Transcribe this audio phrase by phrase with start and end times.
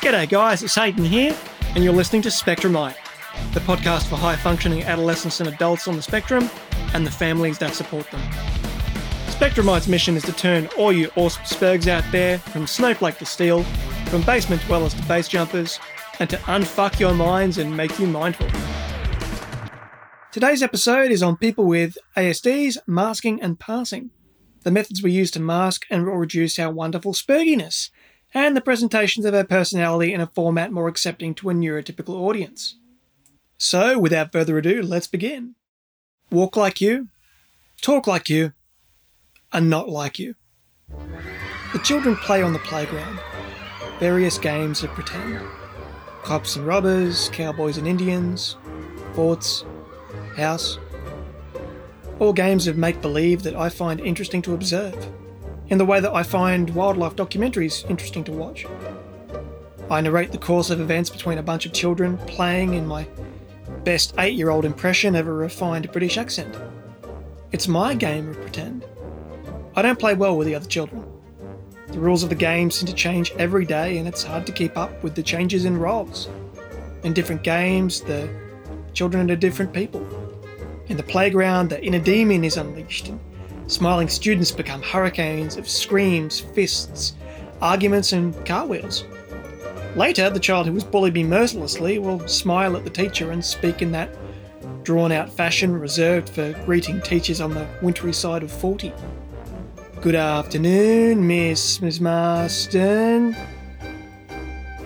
[0.00, 1.36] G'day, guys, it's Hayden here,
[1.74, 2.94] and you're listening to Spectrumite,
[3.52, 6.48] the podcast for high functioning adolescents and adults on the spectrum
[6.94, 8.20] and the families that support them.
[9.26, 13.64] Spectrumite's mission is to turn all you awesome spurgs out there, from snowflake to steel,
[14.06, 15.80] from basement dwellers to base jumpers,
[16.20, 18.46] and to unfuck your minds and make you mindful.
[20.30, 24.10] Today's episode is on people with ASDs, masking, and passing.
[24.62, 27.90] The methods we use to mask and reduce our wonderful spurginess,
[28.34, 32.76] and the presentations of our personality in a format more accepting to a neurotypical audience.
[33.58, 35.54] So, without further ado, let's begin.
[36.30, 37.08] Walk like you,
[37.80, 38.52] talk like you,
[39.52, 40.34] and not like you.
[41.72, 43.18] The children play on the playground,
[43.98, 45.40] various games of pretend
[46.28, 48.58] cops and robbers, cowboys and Indians,
[49.14, 49.64] forts,
[50.36, 50.78] house.
[52.18, 55.10] All games of make believe that I find interesting to observe,
[55.68, 58.66] in the way that I find wildlife documentaries interesting to watch.
[59.90, 63.06] I narrate the course of events between a bunch of children playing in my
[63.84, 66.54] best eight year old impression of a refined British accent.
[67.52, 68.84] It's my game of pretend.
[69.74, 71.04] I don't play well with the other children.
[71.88, 74.76] The rules of the game seem to change every day, and it's hard to keep
[74.76, 76.28] up with the changes in roles.
[77.02, 78.28] In different games, the
[78.92, 80.06] children are different people.
[80.88, 83.20] In the playground, the inner demon is unleashed, and
[83.68, 87.14] smiling students become hurricanes of screams, fists,
[87.62, 89.04] arguments, and cartwheels.
[89.94, 93.82] Later, the child who was bullied me mercilessly will smile at the teacher and speak
[93.82, 94.10] in that
[94.82, 98.92] drawn out fashion reserved for greeting teachers on the wintry side of 40.
[100.00, 103.36] Good afternoon, Miss Miss Marston.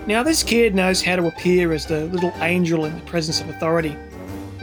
[0.05, 3.47] Now, this kid knows how to appear as the little angel in the presence of
[3.47, 3.95] authority,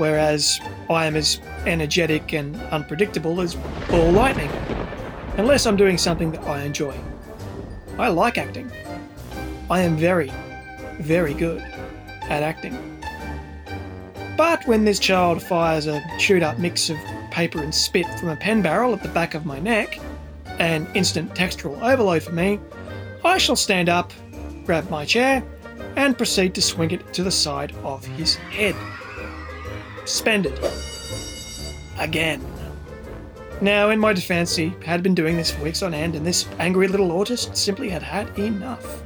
[0.01, 3.55] whereas I am as energetic and unpredictable as
[3.91, 4.51] ball lightning,
[5.37, 6.99] unless I'm doing something that I enjoy.
[7.99, 8.73] I like acting.
[9.71, 10.33] I am very,
[11.01, 11.61] very good
[12.31, 12.75] at acting.
[14.39, 16.97] But when this child fires a chewed up mix of
[17.31, 20.01] paper and spit from a pen barrel at the back of my neck,
[20.59, 22.59] an instant textural overload for me,
[23.23, 24.15] I shall stand up,
[24.65, 25.45] grab my chair,
[25.97, 28.75] and proceed to swing it to the side of his head.
[30.05, 30.59] Suspended.
[31.99, 32.45] Again.
[33.61, 36.49] Now, in my defense, he had been doing this for weeks on end, and this
[36.59, 39.03] angry little autist simply had had enough.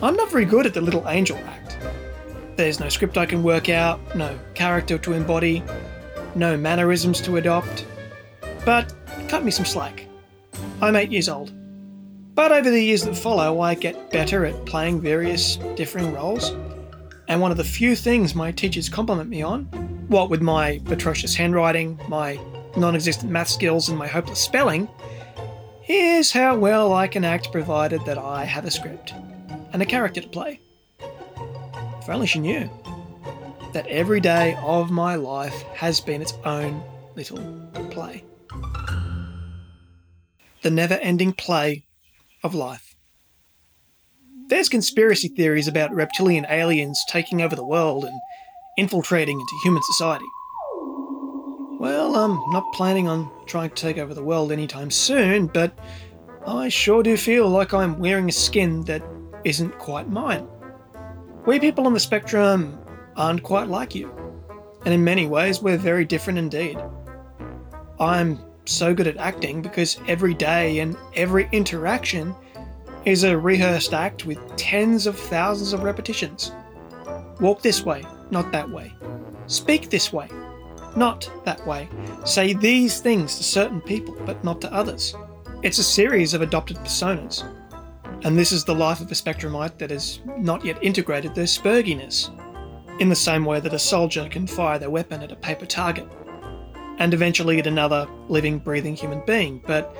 [0.00, 1.76] I'm not very good at the little angel act.
[2.54, 5.64] There's no script I can work out, no character to embody,
[6.36, 7.84] no mannerisms to adopt.
[8.64, 8.94] But
[9.28, 10.06] cut me some slack.
[10.80, 11.52] I'm eight years old.
[12.36, 16.52] But over the years that follow, I get better at playing various differing roles.
[17.28, 19.64] And one of the few things my teachers compliment me on,
[20.08, 22.40] what with my atrocious handwriting, my
[22.76, 24.88] non existent math skills, and my hopeless spelling,
[25.88, 29.14] is how well I can act provided that I have a script
[29.72, 30.60] and a character to play.
[31.00, 32.70] If only she knew
[33.74, 36.82] that every day of my life has been its own
[37.14, 37.38] little
[37.90, 38.24] play
[40.62, 41.84] the never ending play
[42.42, 42.87] of life.
[44.48, 48.18] There's conspiracy theories about reptilian aliens taking over the world and
[48.78, 50.24] infiltrating into human society.
[51.78, 55.78] Well, I'm not planning on trying to take over the world anytime soon, but
[56.46, 59.02] I sure do feel like I'm wearing a skin that
[59.44, 60.48] isn't quite mine.
[61.44, 62.78] We people on the spectrum
[63.16, 64.10] aren't quite like you,
[64.86, 66.78] and in many ways, we're very different indeed.
[68.00, 72.34] I'm so good at acting because every day and every interaction
[73.08, 76.52] is a rehearsed act with tens of thousands of repetitions.
[77.40, 78.94] Walk this way, not that way.
[79.46, 80.28] Speak this way,
[80.96, 81.88] not that way.
[82.24, 85.14] Say these things to certain people, but not to others.
[85.62, 87.42] It's a series of adopted personas.
[88.24, 92.30] And this is the life of a spectrumite that has not yet integrated their spurginess,
[93.00, 96.06] in the same way that a soldier can fire their weapon at a paper target
[96.98, 99.96] and eventually at another living, breathing human being, but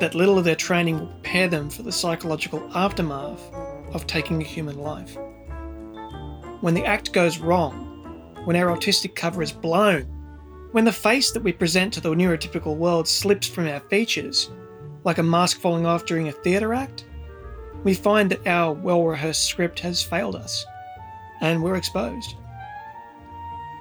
[0.00, 3.40] that little of their training will prepare them for the psychological aftermath
[3.92, 5.16] of taking a human life.
[6.60, 10.02] When the act goes wrong, when our autistic cover is blown,
[10.72, 14.50] when the face that we present to the neurotypical world slips from our features,
[15.04, 17.04] like a mask falling off during a theatre act,
[17.84, 20.64] we find that our well rehearsed script has failed us,
[21.40, 22.34] and we're exposed.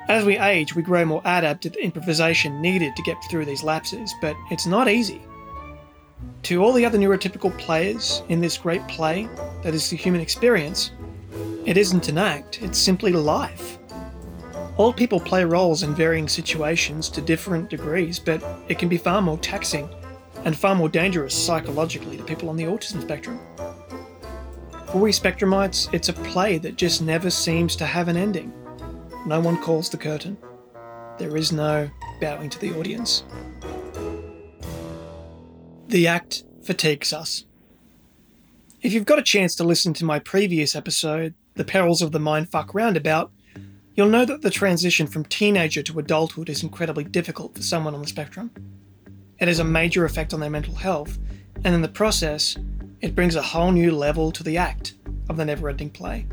[0.09, 3.63] As we age, we grow more adept at the improvisation needed to get through these
[3.63, 5.21] lapses, but it's not easy.
[6.43, 9.29] To all the other neurotypical players in this great play
[9.63, 10.91] that is the human experience,
[11.65, 13.77] it isn't an act, it's simply life.
[14.75, 19.21] All people play roles in varying situations to different degrees, but it can be far
[19.21, 19.87] more taxing
[20.43, 23.39] and far more dangerous psychologically to people on the autism spectrum.
[24.91, 28.51] For we Spectrumites, it's a play that just never seems to have an ending.
[29.25, 30.37] No one calls the curtain.
[31.17, 31.89] There is no
[32.19, 33.23] bowing to the audience.
[35.93, 37.45] The act fatigues us.
[38.81, 42.17] If you've got a chance to listen to my previous episode, The Perils of the
[42.17, 43.31] Mindfuck Roundabout,
[43.93, 48.01] you'll know that the transition from teenager to adulthood is incredibly difficult for someone on
[48.01, 48.49] the spectrum.
[49.37, 51.19] It has a major effect on their mental health,
[51.63, 52.57] and in the process,
[53.01, 54.95] it brings a whole new level to the act
[55.29, 56.25] of the never ending play.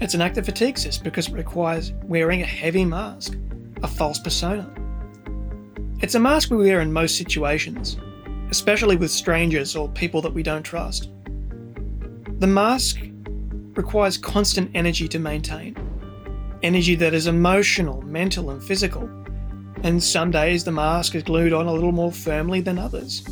[0.00, 3.36] It's an act that fatigues us because it requires wearing a heavy mask,
[3.82, 4.72] a false persona.
[6.00, 7.96] It's a mask we wear in most situations,
[8.54, 11.10] especially with strangers or people that we don't trust.
[12.38, 13.00] The mask
[13.74, 15.76] requires constant energy to maintain,
[16.62, 19.10] energy that is emotional, mental, and physical.
[19.82, 23.22] And some days the mask is glued on a little more firmly than others.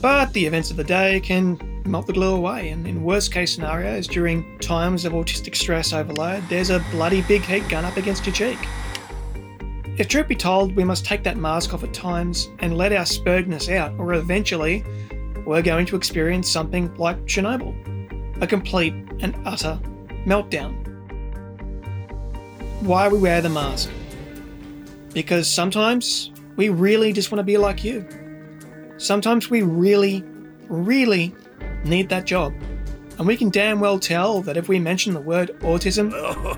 [0.00, 3.52] But the events of the day can melt the glue away, and in worst case
[3.52, 8.24] scenarios, during times of autistic stress overload, there's a bloody big heat gun up against
[8.24, 8.58] your cheek.
[9.98, 13.04] If truth be told, we must take that mask off at times and let our
[13.04, 14.84] spurgness out, or eventually
[15.44, 17.74] we're going to experience something like Chernobyl
[18.40, 19.80] a complete and utter
[20.24, 20.72] meltdown.
[22.82, 23.90] Why we wear the mask?
[25.12, 28.06] Because sometimes we really just want to be like you.
[28.98, 30.22] Sometimes we really,
[30.68, 31.34] really
[31.84, 32.54] need that job.
[33.18, 36.54] And we can damn well tell that if we mention the word autism, oh,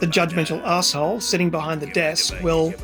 [0.00, 2.74] the judgmental asshole sitting behind the desk will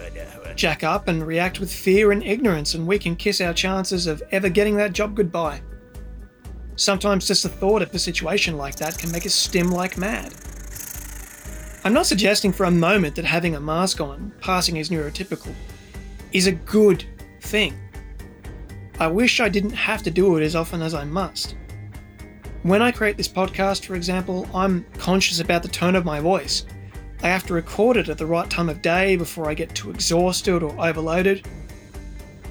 [0.55, 4.23] jack up and react with fear and ignorance, and we can kiss our chances of
[4.31, 5.61] ever getting that job goodbye.
[6.77, 10.33] Sometimes just the thought of a situation like that can make us stim like mad.
[11.85, 15.53] I'm not suggesting for a moment that having a mask on, passing as neurotypical,
[16.33, 17.05] is a good
[17.41, 17.77] thing.
[19.01, 21.57] I wish I didn't have to do it as often as I must.
[22.63, 26.65] When I create this podcast, for example, I'm conscious about the tone of my voice.
[27.21, 29.91] I have to record it at the right time of day before I get too
[29.91, 31.45] exhausted or overloaded.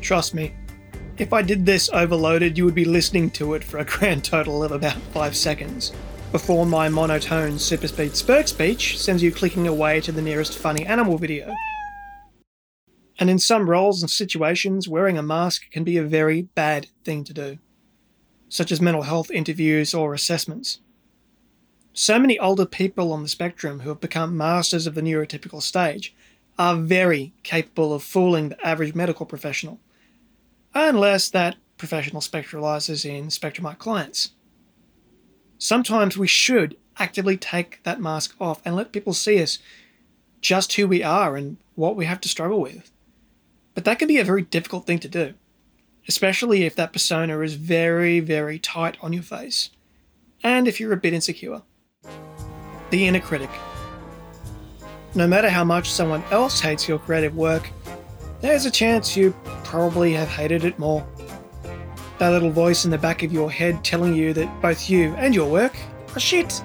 [0.01, 0.53] Trust me,
[1.17, 4.65] if I did this overloaded, you would be listening to it for a grand total
[4.65, 5.93] of about 5 seconds
[6.33, 10.85] before my monotone super speed spurk speech sends you clicking away to the nearest funny
[10.85, 11.55] animal video.
[13.17, 17.23] And in some roles and situations, wearing a mask can be a very bad thing
[17.23, 17.59] to do,
[18.51, 20.79] such as mental health interviews or assessments.
[21.93, 26.13] So many older people on the spectrum who have become masters of the neurotypical stage
[26.59, 29.79] are very capable of fooling the average medical professional,
[30.73, 34.31] unless that professional spectralizes in Spectrumite clients.
[35.57, 39.59] Sometimes we should actively take that mask off and let people see us
[40.41, 42.91] just who we are and what we have to struggle with.
[43.75, 45.35] But that can be a very difficult thing to do,
[46.07, 49.69] especially if that persona is very, very tight on your face,
[50.43, 51.61] and if you're a bit insecure.
[52.89, 53.49] The inner critic.
[55.15, 57.69] No matter how much someone else hates your creative work,
[58.41, 61.05] there's a chance you probably have hated it more.
[62.17, 65.33] That little voice in the back of your head telling you that both you and
[65.33, 65.75] your work
[66.15, 66.63] are shit.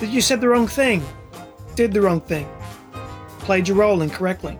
[0.00, 1.02] That you said the wrong thing,
[1.74, 2.48] did the wrong thing,
[3.38, 4.58] played your role incorrectly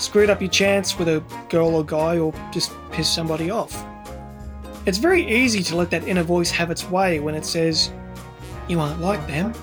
[0.00, 3.84] screwed up your chance with a girl or guy, or just pissed somebody off.
[4.86, 7.92] It's very easy to let that inner voice have its way when it says,
[8.68, 9.54] You aren't like them,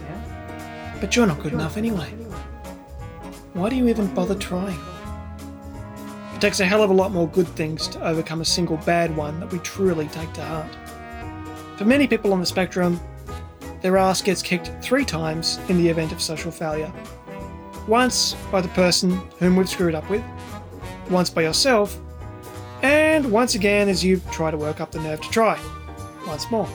[1.00, 2.10] but you're not good enough anyway.
[3.54, 4.80] Why do you even bother trying?
[6.36, 9.16] It takes a hell of a lot more good things to overcome a single bad
[9.16, 10.78] one that we truly take to heart.
[11.78, 13.00] For many people on the spectrum,
[13.82, 16.92] their ass gets kicked three times in the event of social failure
[17.88, 20.24] once by the person whom we've screwed up with,
[21.10, 22.00] once by yourself,
[23.18, 25.60] and once again as you try to work up the nerve to try,
[26.28, 26.70] once more.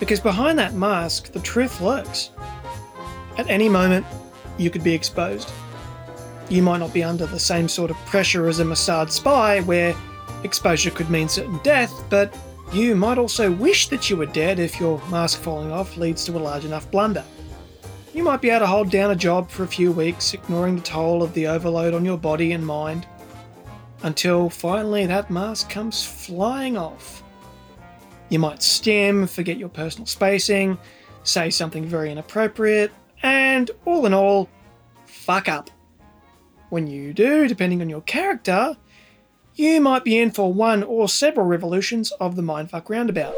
[0.00, 2.30] Because behind that mask, the truth lurks.
[3.38, 4.04] At any moment,
[4.58, 5.52] you could be exposed.
[6.48, 9.94] You might not be under the same sort of pressure as a Mossad spy, where
[10.42, 12.36] exposure could mean certain death, but
[12.72, 16.32] you might also wish that you were dead if your mask falling off leads to
[16.36, 17.24] a large enough blunder
[18.14, 20.82] you might be able to hold down a job for a few weeks, ignoring the
[20.82, 23.06] toll of the overload on your body and mind,
[24.04, 27.22] until finally that mask comes flying off.
[28.28, 30.78] You might stim, forget your personal spacing,
[31.24, 32.92] say something very inappropriate,
[33.22, 34.48] and all in all,
[35.06, 35.70] fuck up.
[36.68, 38.76] When you do, depending on your character,
[39.54, 43.34] you might be in for one or several revolutions of the Mindfuck Roundabout.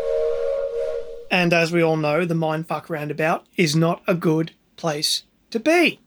[1.30, 6.00] And as we all know, the Mindfuck Roundabout is not a good place to be.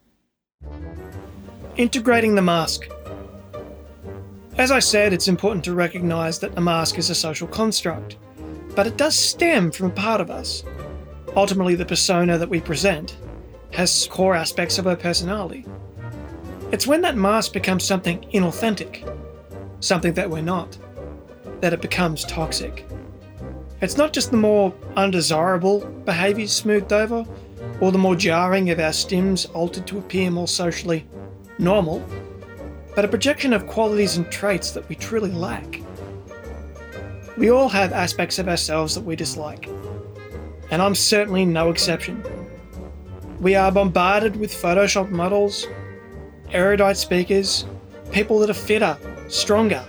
[1.78, 2.90] Integrating the mask.
[4.58, 8.18] As I said, it's important to recognise that the mask is a social construct.
[8.76, 10.64] but it does stem from a part of us.
[11.36, 13.18] Ultimately, the persona that we present
[13.72, 15.66] has core aspects of our personality.
[16.72, 19.04] It's when that mask becomes something inauthentic,
[19.80, 20.78] something that we're not,
[21.62, 22.86] that it becomes toxic.
[23.82, 27.26] It's not just the more undesirable behaviours smoothed over,
[27.82, 31.06] or the more jarring of our stims altered to appear more socially
[31.58, 32.04] normal,
[33.00, 35.82] but a projection of qualities and traits that we truly lack.
[37.38, 39.70] We all have aspects of ourselves that we dislike,
[40.70, 42.22] and I'm certainly no exception.
[43.40, 45.66] We are bombarded with Photoshop models,
[46.52, 47.66] erudite speakers,
[48.12, 48.98] people that are fitter,
[49.30, 49.86] stronger,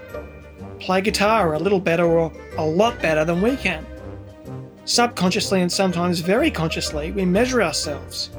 [0.79, 3.85] play guitar a little better or a lot better than we can.
[4.85, 8.31] Subconsciously and sometimes very consciously, we measure ourselves,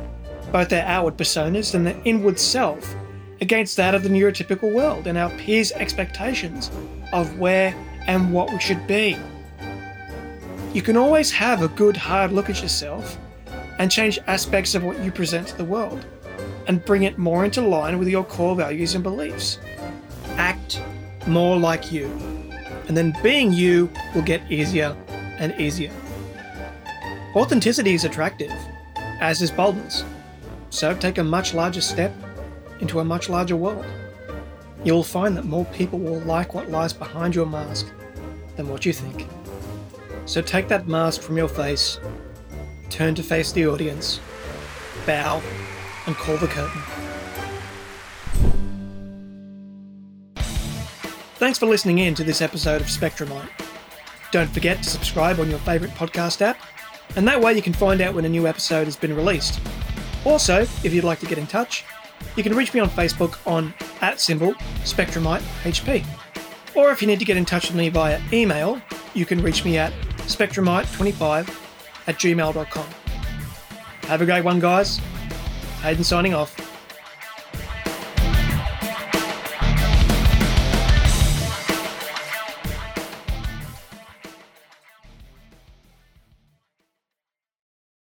[0.50, 2.96] both our outward personas and the inward self,
[3.42, 6.72] against that of the neurotypical world and our peers' expectations
[7.12, 7.76] of where
[8.08, 9.18] and what we should be.
[10.74, 13.18] You can always have a good hard look at yourself
[13.80, 16.06] and change aspects of what you present to the world
[16.68, 19.58] and bring it more into line with your core values and beliefs.
[20.38, 20.82] Act
[21.28, 22.06] more like you,
[22.88, 24.96] and then being you will get easier
[25.40, 25.92] and easier.
[27.36, 28.52] Authenticity is attractive,
[29.20, 30.04] as is boldness,
[30.70, 32.14] so take a much larger step
[32.82, 33.86] into a much larger world.
[34.84, 37.88] You will find that more people will like what lies behind your mask
[38.58, 39.28] than what you think.
[40.26, 42.00] So take that mask from your face,
[42.90, 44.20] turn to face the audience,
[45.06, 45.42] bow,
[46.08, 46.82] and call the curtain.
[51.36, 53.50] Thanks for listening in to this episode of Spectrumite.
[54.32, 56.58] Don't forget to subscribe on your favourite podcast app,
[57.16, 59.60] and that way you can find out when a new episode has been released.
[60.24, 61.84] Also, if you'd like to get in touch,
[62.36, 66.06] you can reach me on Facebook on at symbol SpectrumiteHP.
[66.76, 68.82] Or if you need to get in touch with me via email,
[69.14, 69.92] you can reach me at
[70.28, 71.50] spectrumite25
[72.08, 72.86] at gmail.com.
[74.04, 74.98] Have a great one, guys.
[75.82, 76.61] Hayden signing off.